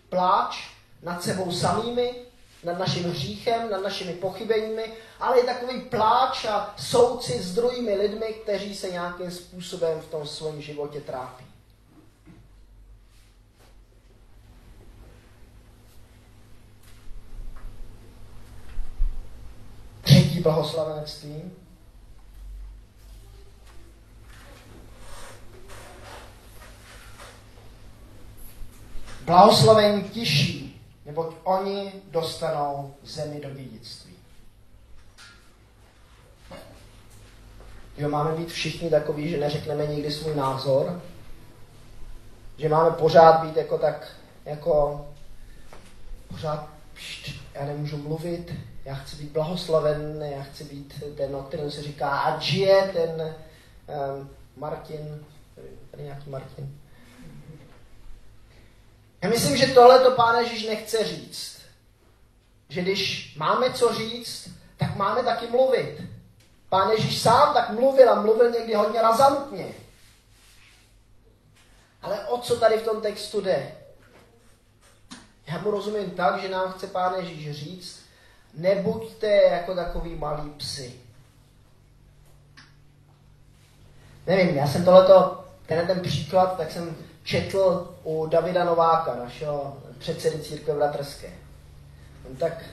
Pláč 0.08 0.68
nad 1.02 1.22
sebou 1.22 1.52
samými, 1.52 2.14
nad 2.64 2.78
naším 2.78 3.10
hříchem, 3.10 3.70
nad 3.70 3.82
našimi 3.82 4.12
pochybeními, 4.12 4.92
ale 5.20 5.40
i 5.40 5.46
takový 5.46 5.80
pláč 5.80 6.44
a 6.44 6.74
soucit 6.78 7.42
s 7.42 7.54
druhými 7.54 7.94
lidmi, 7.94 8.26
kteří 8.26 8.74
se 8.74 8.90
nějakým 8.90 9.30
způsobem 9.30 10.00
v 10.00 10.10
tom 10.10 10.26
svém 10.26 10.62
životě 10.62 11.00
trápí. 11.00 11.44
Třetí 20.02 20.40
blahoslavenství. 20.40 21.52
Blahoslavení 29.28 30.02
tiší, 30.02 30.82
neboť 31.06 31.34
oni 31.44 31.92
dostanou 32.10 32.94
zemi 33.04 33.40
do 33.40 33.50
dědictví. 33.50 34.14
Jo, 37.98 38.08
máme 38.08 38.32
být 38.32 38.48
všichni 38.48 38.90
takový, 38.90 39.28
že 39.28 39.36
neřekneme 39.36 39.86
nikdy 39.86 40.10
svůj 40.12 40.34
názor, 40.34 41.02
že 42.58 42.68
máme 42.68 42.90
pořád 42.90 43.44
být 43.44 43.56
jako 43.56 43.78
tak, 43.78 44.08
jako 44.44 45.06
pořád, 46.28 46.68
pšt, 46.94 47.30
já 47.54 47.64
nemůžu 47.64 47.96
mluvit, 47.96 48.54
já 48.84 48.94
chci 48.94 49.16
být 49.16 49.32
blahoslaven, 49.32 50.22
já 50.22 50.42
chci 50.42 50.64
být 50.64 51.04
ten, 51.16 51.36
o 51.36 51.42
kterém 51.42 51.70
se 51.70 51.82
říká 51.82 52.08
Adžie, 52.08 52.90
ten 52.92 53.34
um, 54.20 54.30
Martin, 54.56 55.24
tady 55.90 56.02
nějaký 56.02 56.30
Martin. 56.30 56.78
Já 59.22 59.28
myslím, 59.28 59.56
že 59.56 59.66
tohle 59.66 59.98
to 59.98 60.10
Pán 60.10 60.44
Ježíš 60.44 60.66
nechce 60.66 61.04
říct. 61.04 61.58
Že 62.68 62.82
když 62.82 63.34
máme 63.36 63.72
co 63.72 63.94
říct, 63.94 64.48
tak 64.76 64.96
máme 64.96 65.22
taky 65.22 65.46
mluvit. 65.46 66.02
Pán 66.68 66.90
Ježíš 66.90 67.22
sám 67.22 67.54
tak 67.54 67.70
mluvil 67.70 68.10
a 68.10 68.20
mluvil 68.20 68.50
někdy 68.50 68.74
hodně 68.74 69.02
razantně. 69.02 69.66
Ale 72.02 72.26
o 72.26 72.38
co 72.38 72.56
tady 72.56 72.78
v 72.78 72.84
tom 72.84 73.00
textu 73.00 73.40
jde? 73.40 73.74
Já 75.46 75.58
mu 75.58 75.70
rozumím 75.70 76.10
tak, 76.10 76.40
že 76.40 76.48
nám 76.48 76.72
chce 76.72 76.86
Pán 76.86 77.14
Ježíš 77.14 77.56
říct, 77.56 78.00
nebuďte 78.54 79.26
jako 79.26 79.74
takový 79.74 80.14
malí 80.14 80.50
psy. 80.50 80.94
Nevím, 84.26 84.56
já 84.56 84.66
jsem 84.66 84.84
tohleto, 84.84 85.44
ten 85.66 85.86
ten 85.86 86.00
příklad, 86.00 86.56
tak 86.56 86.72
jsem 86.72 86.96
četl 87.28 87.94
u 88.04 88.26
Davida 88.26 88.64
Nováka, 88.64 89.14
našeho 89.14 89.76
předsedy 89.98 90.42
církve 90.42 90.74
bratrské. 90.74 91.32
On 92.30 92.36
tak 92.36 92.64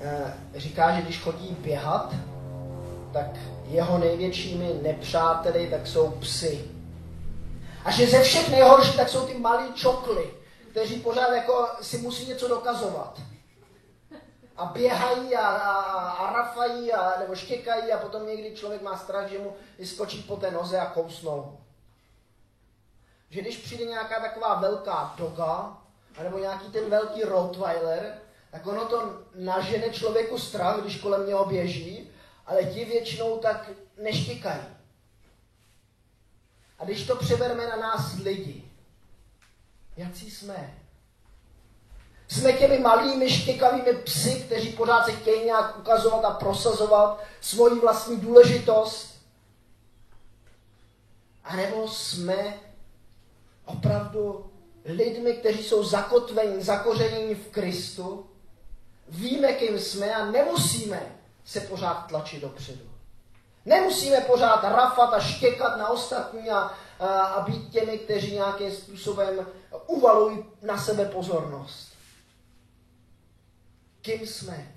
e, 0.00 0.34
říká, 0.54 0.96
že 0.96 1.02
když 1.02 1.20
chodí 1.20 1.56
běhat, 1.60 2.14
tak 3.12 3.26
jeho 3.64 3.98
největšími 3.98 4.70
nepřáteli 4.82 5.70
tak 5.70 5.86
jsou 5.86 6.10
psy. 6.10 6.64
A 7.84 7.90
že 7.90 8.06
ze 8.06 8.22
všech 8.22 8.50
nejhorší 8.50 8.96
tak 8.96 9.08
jsou 9.08 9.26
ty 9.26 9.38
malí 9.38 9.72
čokly, 9.74 10.30
kteří 10.70 11.00
pořád 11.00 11.32
jako 11.32 11.68
si 11.80 11.98
musí 11.98 12.28
něco 12.28 12.48
dokazovat. 12.48 13.20
A 14.56 14.64
běhají 14.64 15.36
a, 15.36 15.46
a, 15.46 15.72
a 16.10 16.32
rafají 16.32 16.92
a, 16.92 17.20
nebo 17.20 17.34
štěkají 17.34 17.92
a 17.92 17.98
potom 17.98 18.26
někdy 18.26 18.56
člověk 18.56 18.82
má 18.82 18.98
strach, 18.98 19.30
že 19.30 19.38
mu 19.38 19.52
vyskočí 19.78 20.22
po 20.22 20.36
té 20.36 20.50
noze 20.50 20.78
a 20.78 20.86
kousnou 20.86 21.58
že 23.30 23.40
když 23.40 23.56
přijde 23.56 23.84
nějaká 23.84 24.20
taková 24.20 24.54
velká 24.54 25.14
doga, 25.18 25.78
nebo 26.22 26.38
nějaký 26.38 26.68
ten 26.68 26.90
velký 26.90 27.22
Rottweiler, 27.22 28.18
tak 28.50 28.66
ono 28.66 28.84
to 28.84 29.18
nažene 29.34 29.90
člověku 29.90 30.38
strach, 30.38 30.80
když 30.80 31.00
kolem 31.00 31.26
něho 31.26 31.44
běží, 31.44 32.10
ale 32.46 32.64
ti 32.64 32.84
většinou 32.84 33.38
tak 33.38 33.70
neštěkají. 34.02 34.62
A 36.78 36.84
když 36.84 37.06
to 37.06 37.16
přeberme 37.16 37.66
na 37.66 37.76
nás 37.76 38.14
lidi, 38.22 38.64
jaký 39.96 40.30
jsme? 40.30 40.78
Jsme 42.28 42.52
těmi 42.52 42.78
malými 42.78 43.30
štěkavými 43.30 43.92
psy, 43.92 44.42
kteří 44.46 44.72
pořád 44.72 45.04
se 45.04 45.12
chtějí 45.12 45.44
nějak 45.44 45.78
ukazovat 45.78 46.24
a 46.24 46.30
prosazovat 46.30 47.24
svoji 47.40 47.80
vlastní 47.80 48.16
důležitost. 48.20 49.22
A 51.44 51.56
nebo 51.56 51.88
jsme 51.88 52.60
opravdu 53.66 54.50
lidmi, 54.84 55.32
kteří 55.32 55.62
jsou 55.62 55.84
zakotveni, 55.84 56.62
zakořeněni 56.62 57.34
v 57.34 57.48
Kristu, 57.48 58.26
víme, 59.08 59.52
kým 59.52 59.78
jsme 59.78 60.14
a 60.14 60.30
nemusíme 60.30 61.16
se 61.44 61.60
pořád 61.60 61.94
tlačit 61.94 62.40
dopředu. 62.40 62.84
Nemusíme 63.64 64.20
pořád 64.20 64.64
rafat 64.64 65.14
a 65.14 65.20
štěkat 65.20 65.78
na 65.78 65.88
ostatní 65.88 66.50
a, 66.50 66.72
a, 66.98 67.06
a 67.06 67.40
být 67.44 67.70
těmi, 67.70 67.98
kteří 67.98 68.32
nějakým 68.32 68.72
způsobem 68.72 69.46
uvalují 69.86 70.44
na 70.62 70.78
sebe 70.78 71.04
pozornost. 71.04 71.92
Kým 74.02 74.26
jsme? 74.26 74.72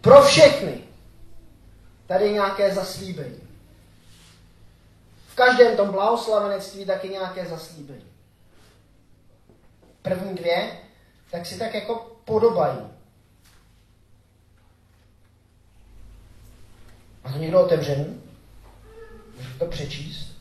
Pro 0.00 0.22
všechny 0.22 0.87
Tady 2.08 2.32
nějaké 2.32 2.74
zaslíbení. 2.74 3.40
V 5.28 5.34
každém 5.34 5.76
tom 5.76 5.90
blahoslavenectví 5.90 6.84
taky 6.84 7.08
nějaké 7.08 7.46
zaslíbení. 7.46 8.04
První 10.02 10.34
dvě, 10.34 10.78
tak 11.30 11.46
si 11.46 11.58
tak 11.58 11.74
jako 11.74 12.16
podobají. 12.24 12.78
A 17.24 17.32
to 17.32 17.38
někdo 17.38 17.64
otevřený? 17.64 18.22
Můžete 19.36 19.58
to 19.58 19.66
přečíst? 19.66 20.36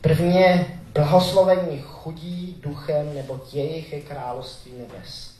První 0.00 0.36
je 0.36 0.80
Blahoslovení 0.92 1.84
chudí 2.06 2.60
duchem, 2.62 3.14
nebo 3.14 3.40
jejich 3.52 3.92
je 3.92 4.00
království 4.00 4.72
nebes. 4.72 5.34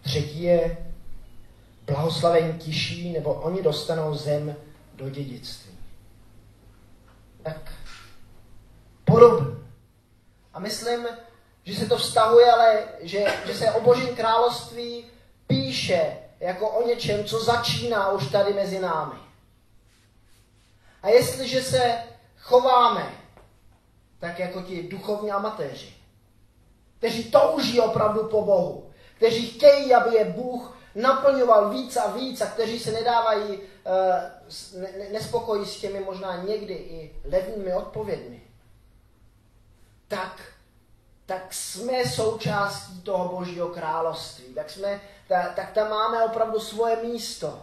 Třetí 0.00 0.42
je 0.42 0.92
blahoslavení 1.86 2.58
tiší, 2.58 3.12
nebo 3.12 3.34
oni 3.34 3.62
dostanou 3.62 4.14
zem 4.14 4.56
do 4.94 5.10
dědictví. 5.10 5.78
Tak 7.42 7.72
podobně. 9.04 9.56
A 10.54 10.58
myslím, 10.58 11.06
že 11.64 11.74
se 11.74 11.86
to 11.86 11.96
vztahuje, 11.98 12.52
ale 12.52 12.84
že, 13.00 13.24
že 13.46 13.54
se 13.54 13.72
o 13.72 13.80
božím 13.80 14.16
království 14.16 15.04
píše 15.46 16.16
jako 16.40 16.68
o 16.68 16.86
něčem, 16.86 17.24
co 17.24 17.44
začíná 17.44 18.10
už 18.10 18.30
tady 18.30 18.52
mezi 18.52 18.80
námi. 18.80 19.18
A 21.02 21.08
jestliže 21.08 21.62
se 21.62 21.94
chováme 22.38 23.21
tak 24.22 24.38
jako 24.38 24.62
ti 24.62 24.82
duchovní 24.82 25.30
amatéři, 25.30 25.94
kteří 26.98 27.24
touží 27.24 27.80
opravdu 27.80 28.28
po 28.28 28.42
Bohu, 28.42 28.90
kteří 29.16 29.50
chtějí, 29.50 29.94
aby 29.94 30.16
je 30.16 30.24
Bůh 30.24 30.78
naplňoval 30.94 31.70
víc 31.70 31.96
a 31.96 32.10
víc 32.12 32.40
a 32.40 32.46
kteří 32.46 32.78
se 32.78 32.92
nedávají, 32.92 33.58
uh, 33.58 34.80
ne, 34.80 35.08
nespokojí 35.12 35.66
s 35.66 35.80
těmi 35.80 36.00
možná 36.00 36.36
někdy 36.36 36.74
i 36.74 37.16
levnými 37.30 37.74
odpovědmi, 37.74 38.42
tak, 40.08 40.42
tak 41.26 41.54
jsme 41.54 42.04
součástí 42.06 43.00
toho 43.00 43.36
Božího 43.36 43.68
království. 43.68 44.54
Tak, 44.54 44.70
jsme, 44.70 45.00
ta, 45.28 45.48
tak 45.48 45.72
tam 45.72 45.90
máme 45.90 46.24
opravdu 46.24 46.60
svoje 46.60 46.96
místo. 46.96 47.62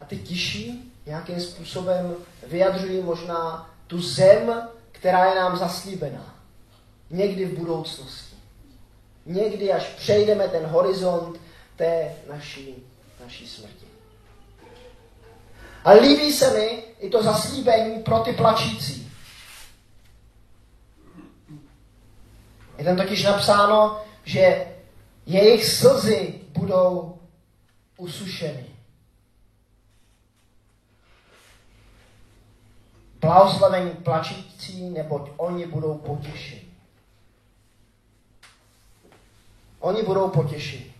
A 0.00 0.04
ty 0.04 0.18
tiší 0.18 0.91
nějakým 1.06 1.40
způsobem 1.40 2.14
vyjadřují 2.46 3.02
možná 3.02 3.70
tu 3.86 4.02
zem, 4.02 4.68
která 4.92 5.24
je 5.24 5.34
nám 5.34 5.56
zaslíbená. 5.56 6.34
Někdy 7.10 7.44
v 7.44 7.58
budoucnosti. 7.58 8.36
Někdy, 9.26 9.72
až 9.72 9.84
přejdeme 9.84 10.48
ten 10.48 10.66
horizont 10.66 11.40
té 11.76 12.14
naší, 12.28 12.74
naší 13.24 13.48
smrti. 13.48 13.86
A 15.84 15.90
líbí 15.92 16.32
se 16.32 16.54
mi 16.54 16.84
i 16.98 17.10
to 17.10 17.22
zaslíbení 17.22 18.02
pro 18.02 18.18
ty 18.18 18.32
plačící. 18.32 19.12
Je 22.78 22.84
tam 22.84 22.96
totiž 22.96 23.24
napsáno, 23.24 24.02
že 24.24 24.66
jejich 25.26 25.64
slzy 25.64 26.34
budou 26.48 27.18
usušeny. 27.96 28.71
Blahoslavení 33.22 33.90
plačící, 33.90 34.90
neboť 34.90 35.30
oni 35.36 35.66
budou 35.66 35.98
potěšeni. 35.98 36.72
Oni 39.80 40.02
budou 40.02 40.28
potěšeni. 40.28 40.94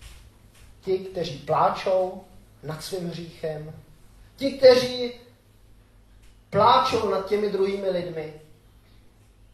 Ti, 0.81 0.99
kteří 0.99 1.39
pláčou 1.39 2.25
nad 2.63 2.85
svým 2.85 3.09
hříchem, 3.09 3.73
ti, 4.37 4.53
kteří 4.53 5.13
pláčou 6.51 7.11
nad 7.11 7.29
těmi 7.29 7.51
druhými 7.51 7.91
lidmi, 7.91 8.35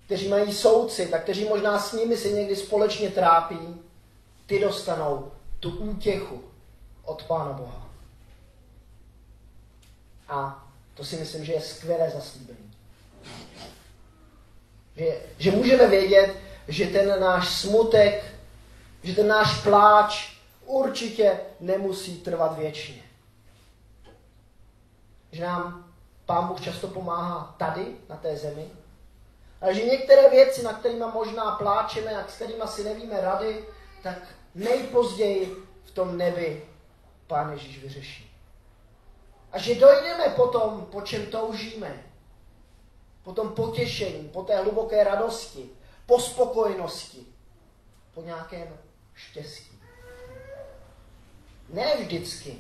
kteří 0.05 0.29
mají 0.29 0.53
souci, 0.53 1.07
tak 1.07 1.23
kteří 1.23 1.45
možná 1.45 1.79
s 1.79 1.93
nimi 1.93 2.17
se 2.17 2.29
někdy 2.29 2.57
společně 2.57 3.11
trápí, 3.11 3.77
ty 4.47 4.61
dostanou 4.61 5.33
tu 5.61 5.71
útěchu 5.71 6.45
od 7.05 7.23
Pána 7.23 7.53
Boha. 7.53 7.89
A 10.29 10.68
to 10.99 11.05
si 11.05 11.17
myslím, 11.17 11.45
že 11.45 11.53
je 11.53 11.61
skvělé 11.61 12.11
zaslíbení. 12.11 12.71
Že, 14.97 15.21
že 15.39 15.51
můžeme 15.51 15.89
vědět, 15.89 16.37
že 16.69 16.87
ten 16.87 17.21
náš 17.21 17.49
smutek, 17.49 18.25
že 19.03 19.15
ten 19.15 19.29
náš 19.29 19.63
pláč 19.63 20.37
určitě 20.67 21.41
nemusí 21.61 22.21
trvat 22.21 22.59
věčně. 22.59 23.03
Že 25.33 25.43
nám 25.43 25.93
Pán 26.27 26.49
Bůh 26.49 26.61
často 26.61 26.89
pomáhá 26.89 27.55
tady, 27.59 27.87
na 28.09 28.17
té 28.17 28.37
zemi, 28.37 28.67
ale 29.61 29.75
že 29.75 29.85
některé 29.85 30.31
věci, 30.31 30.63
na 30.63 30.73
kterými 30.73 31.05
možná 31.15 31.51
pláčeme 31.51 32.17
a 32.17 32.29
s 32.29 32.35
kterými 32.35 32.63
si 32.67 32.85
nevíme 32.85 33.21
rady, 33.21 33.65
tak 34.03 34.19
nejpozději 34.55 35.57
v 35.85 35.91
tom 35.91 36.17
nebi 36.17 36.65
Pán 37.27 37.53
Ježíš 37.53 37.83
vyřeší. 37.83 38.28
A 39.53 39.59
že 39.59 39.75
dojdeme 39.75 40.29
potom, 40.29 40.87
po 40.93 41.01
čem 41.03 41.27
toužíme, 41.27 42.03
po 43.23 43.33
tom 43.33 43.55
potěšení, 43.55 44.29
po 44.29 44.43
té 44.43 44.57
hluboké 44.57 45.05
radosti, 45.05 45.71
po 46.07 46.21
spokojenosti, 46.21 47.27
po 48.15 48.23
nějakém 48.23 48.69
štěstí. 49.15 49.79
Ne 51.69 51.97
vždycky 51.97 52.59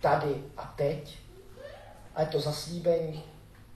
tady 0.00 0.44
a 0.56 0.74
teď, 0.76 1.18
ale 2.14 2.26
to 2.26 2.40
zaslíbení 2.40 3.24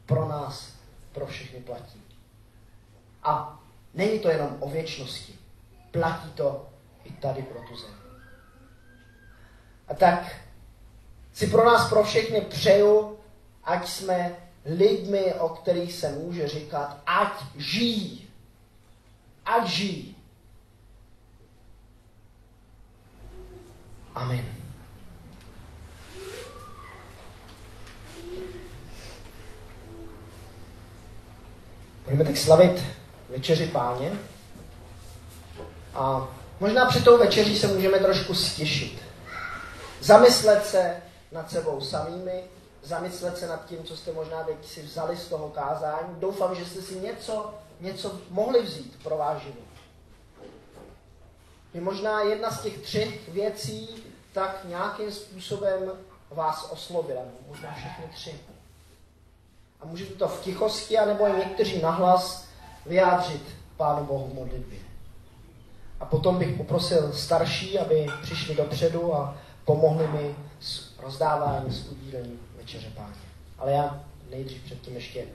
pro 0.06 0.28
nás, 0.28 0.72
pro 1.12 1.26
všechny 1.26 1.60
platí. 1.60 2.02
A 3.22 3.60
není 3.94 4.18
to 4.18 4.28
jenom 4.28 4.56
o 4.60 4.70
věčnosti. 4.70 5.38
Platí 5.90 6.30
to 6.30 6.68
i 7.04 7.12
tady 7.12 7.42
pro 7.42 7.60
tu 7.68 7.76
zemi. 7.76 7.94
A 9.88 9.94
tak 9.94 10.36
si 11.34 11.46
pro 11.46 11.64
nás, 11.64 11.88
pro 11.88 12.04
všechny 12.04 12.40
přeju, 12.40 13.18
ať 13.64 13.88
jsme 13.88 14.36
lidmi, 14.64 15.34
o 15.34 15.48
kterých 15.48 15.92
se 15.92 16.12
může 16.12 16.48
říkat, 16.48 16.98
ať 17.06 17.32
žijí. 17.56 18.28
Ať 19.44 19.66
žijí. 19.66 20.16
Amen. 24.14 24.44
Budeme 32.04 32.24
tak 32.24 32.36
slavit 32.36 32.82
večeři 33.28 33.66
páně. 33.66 34.12
A 35.94 36.28
možná 36.60 36.86
před 36.86 37.04
tou 37.04 37.18
večeří 37.18 37.58
se 37.58 37.66
můžeme 37.66 37.98
trošku 37.98 38.34
stěšit. 38.34 38.98
Zamyslet 40.00 40.66
se 40.66 41.02
nad 41.32 41.50
sebou 41.50 41.80
samými, 41.80 42.44
zamyslet 42.82 43.38
se 43.38 43.46
nad 43.46 43.66
tím, 43.66 43.84
co 43.84 43.96
jste 43.96 44.12
možná 44.12 44.44
teď 44.44 44.66
si 44.66 44.82
vzali 44.82 45.16
z 45.16 45.28
toho 45.28 45.48
kázání. 45.48 46.08
Doufám, 46.18 46.54
že 46.54 46.64
jste 46.64 46.82
si 46.82 47.00
něco, 47.00 47.54
něco 47.80 48.20
mohli 48.30 48.62
vzít 48.62 48.98
pro 49.02 49.16
váš 49.16 49.42
život. 49.42 49.72
Je 51.74 51.80
možná 51.80 52.20
jedna 52.22 52.50
z 52.50 52.62
těch 52.62 52.78
třech 52.78 53.28
věcí 53.28 54.04
tak 54.32 54.64
nějakým 54.64 55.12
způsobem 55.12 55.90
vás 56.30 56.68
oslovila. 56.70 57.22
Možná 57.48 57.74
všechny 57.74 58.04
tři. 58.14 58.40
A 59.80 59.86
můžete 59.86 60.14
to 60.14 60.28
v 60.28 60.40
tichosti, 60.40 60.98
anebo 60.98 61.28
i 61.28 61.32
někteří 61.32 61.82
nahlas 61.82 62.44
vyjádřit 62.86 63.42
Pánu 63.76 64.04
Bohu 64.04 64.28
v 64.28 64.34
modlitbě. 64.34 64.78
A 66.00 66.04
potom 66.04 66.38
bych 66.38 66.56
poprosil 66.56 67.12
starší, 67.12 67.78
aby 67.78 68.06
přišli 68.22 68.54
dopředu 68.54 69.14
a 69.14 69.36
pomohli 69.64 70.06
mi 70.08 70.36
s 70.60 70.91
rozdáváním, 71.02 71.72
s 71.72 71.88
udílením 71.88 72.40
večeře 72.56 72.92
páně. 72.96 73.14
Ale 73.58 73.72
já 73.72 74.04
nejdřív 74.30 74.62
předtím 74.64 74.94
ještě 74.94 75.26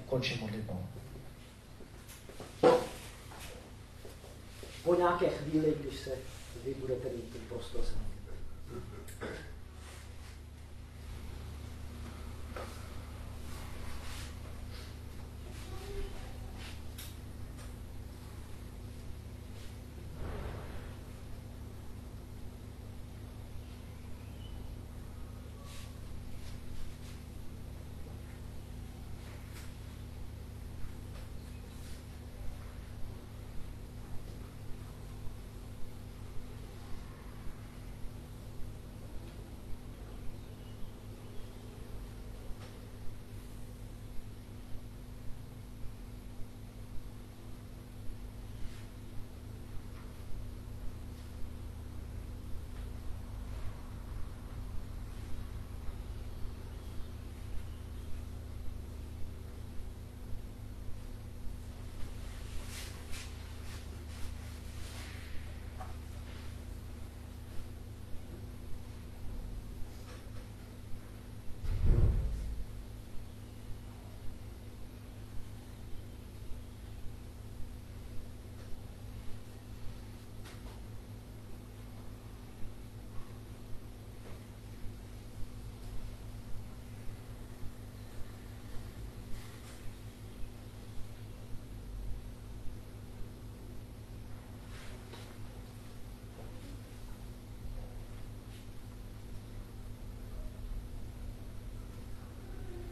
ukončím 0.00 0.40
modlitbou. 0.40 0.86
Po 4.84 4.94
nějaké 4.94 5.28
chvíli, 5.28 5.74
když 5.80 6.00
se 6.00 6.10
vy 6.64 6.74
budete 6.74 7.08
mít 7.08 7.32
ten 7.32 7.40
prostor 7.48 7.84
se 7.84 8.05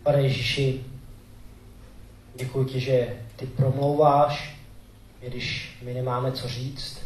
Pane 0.05 0.23
Ježíši, 0.23 0.85
děkuji 2.35 2.65
ti, 2.65 2.81
že 2.81 3.17
ty 3.37 3.47
promlouváš, 3.47 4.57
když 5.21 5.79
my 5.83 5.95
nemáme 5.95 6.33
co 6.33 6.49
říct. 6.49 6.99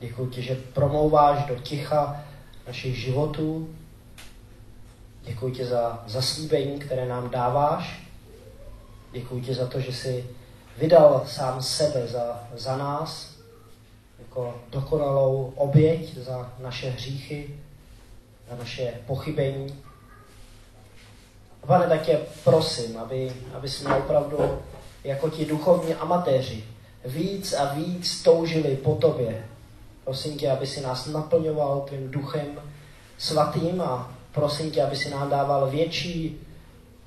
Děkuji 0.00 0.26
ti, 0.26 0.42
že 0.42 0.54
promlouváš 0.54 1.44
do 1.44 1.54
ticha 1.54 2.24
našich 2.66 2.96
životů. 2.96 3.74
Děkuji 5.22 5.54
ti 5.54 5.64
za 5.64 6.04
zaslíbení, 6.06 6.78
které 6.78 7.08
nám 7.08 7.30
dáváš. 7.30 8.02
Děkuji 9.12 9.42
ti 9.42 9.54
za 9.54 9.66
to, 9.66 9.80
že 9.80 9.92
jsi 9.92 10.24
vydal 10.78 11.24
sám 11.26 11.62
sebe 11.62 12.06
za, 12.06 12.48
za 12.56 12.76
nás, 12.76 13.36
jako 14.18 14.60
dokonalou 14.70 15.52
oběť 15.56 16.16
za 16.16 16.52
naše 16.58 16.90
hříchy, 16.90 17.60
za 18.50 18.56
naše 18.56 18.94
pochybení. 19.06 19.89
Pane, 21.66 21.86
tak 21.88 22.02
tě 22.02 22.20
prosím, 22.44 22.98
aby, 22.98 23.32
aby 23.54 23.68
jsme 23.68 23.96
opravdu 23.96 24.38
jako 25.04 25.30
ti 25.30 25.44
duchovní 25.44 25.94
amatéři 25.94 26.64
víc 27.04 27.52
a 27.52 27.74
víc 27.74 28.22
toužili 28.22 28.76
po 28.76 28.94
tobě. 28.94 29.44
Prosím 30.04 30.38
tě, 30.38 30.50
aby 30.50 30.66
si 30.66 30.80
nás 30.80 31.06
naplňoval 31.06 31.80
tvým 31.80 32.10
duchem 32.10 32.60
svatým 33.18 33.80
a 33.82 34.12
prosím 34.32 34.70
tě, 34.70 34.82
aby 34.82 34.96
si 34.96 35.10
nám 35.10 35.30
dával 35.30 35.70
větší, 35.70 36.40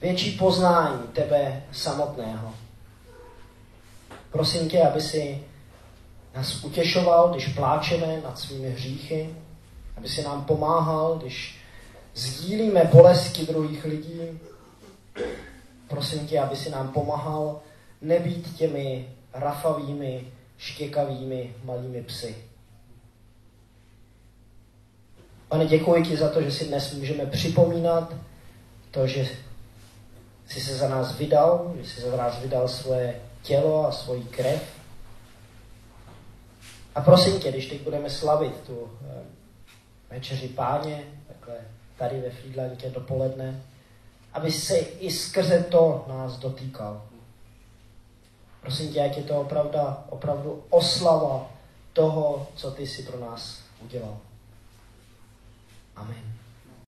větší 0.01 0.31
poznání 0.31 1.07
tebe 1.13 1.63
samotného. 1.71 2.53
Prosím 4.31 4.69
tě, 4.69 4.81
aby 4.81 5.01
si 5.01 5.43
nás 6.35 6.63
utěšoval, 6.63 7.29
když 7.29 7.47
pláčeme 7.47 8.21
nad 8.23 8.39
svými 8.39 8.69
hříchy, 8.69 9.35
aby 9.97 10.09
si 10.09 10.23
nám 10.23 10.45
pomáhal, 10.45 11.15
když 11.21 11.62
sdílíme 12.13 12.83
bolesti 12.83 13.45
druhých 13.45 13.85
lidí. 13.85 14.39
Prosím 15.87 16.27
tě, 16.27 16.39
aby 16.39 16.55
si 16.55 16.69
nám 16.69 16.89
pomáhal 16.89 17.61
nebýt 18.01 18.55
těmi 18.55 19.07
rafavými, 19.33 20.27
štěkavými 20.57 21.55
malými 21.63 22.01
psy. 22.03 22.35
Pane, 25.47 25.65
děkuji 25.65 26.03
ti 26.03 26.17
za 26.17 26.29
to, 26.29 26.41
že 26.41 26.51
si 26.51 26.65
dnes 26.65 26.93
můžeme 26.93 27.25
připomínat 27.25 28.13
to, 28.91 29.07
že 29.07 29.27
jsi 30.47 30.61
se 30.61 30.75
za 30.75 30.89
nás 30.89 31.17
vydal, 31.17 31.73
že 31.81 31.89
jsi 31.89 32.01
za 32.01 32.17
nás 32.17 32.41
vydal 32.41 32.67
svoje 32.67 33.21
tělo 33.41 33.87
a 33.87 33.91
svoji 33.91 34.23
krev. 34.23 34.63
A 36.95 37.01
prosím 37.01 37.39
tě, 37.39 37.51
když 37.51 37.65
teď 37.65 37.81
budeme 37.81 38.09
slavit 38.09 38.61
tu 38.61 38.91
eh, 39.01 39.23
večeři 40.09 40.47
páně, 40.47 41.03
takhle 41.27 41.55
tady 41.97 42.21
ve 42.21 42.29
Friedlandě 42.29 42.89
dopoledne, 42.89 43.63
aby 44.33 44.51
se 44.51 44.77
i 44.77 45.11
skrze 45.11 45.63
to 45.63 46.05
nás 46.07 46.37
dotýkal. 46.37 47.01
Prosím 48.61 48.93
tě, 48.93 49.01
ať 49.01 49.17
je 49.17 49.23
to 49.23 49.41
opravdu, 49.41 49.79
opravdu 50.09 50.63
oslava 50.69 51.51
toho, 51.93 52.47
co 52.55 52.71
ty 52.71 52.87
si 52.87 53.03
pro 53.03 53.19
nás 53.19 53.59
udělal. 53.81 54.17
Amen. 55.95 56.42